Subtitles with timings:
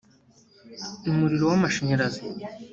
[1.09, 2.21] umuriro w’amashanyarazi